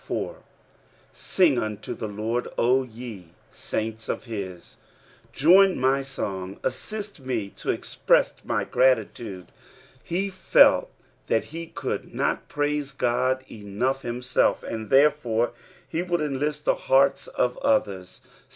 [0.03, 0.37] 4."
[1.15, 4.57] SlTig unto the Litrd, O ye taint* of hU.""
[5.37, 9.51] Jnin my gong; nssist me to eiprcsa my gratitude."
[10.03, 10.89] He felt
[11.27, 15.51] that he coutil not praise Uod enough himself, and therefore
[15.93, 18.21] lie woald enlist t lie hearts of others.